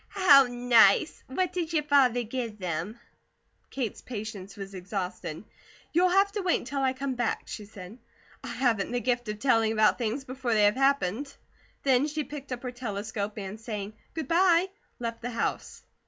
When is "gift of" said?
8.99-9.37